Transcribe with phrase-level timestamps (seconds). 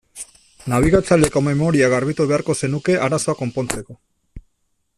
[0.71, 3.99] Nabigatzaileko memoria garbitu beharko zenuke arazoa konpontzeko.